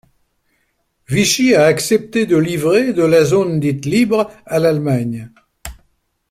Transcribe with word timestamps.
Vichy 1.07 1.53
a 1.53 1.65
accepté 1.65 2.25
de 2.25 2.35
livrer 2.35 2.91
de 2.91 3.03
la 3.03 3.23
zone 3.23 3.59
dite 3.59 3.85
“libre” 3.85 4.29
à 4.47 4.57
l’Allemagne. 4.57 5.29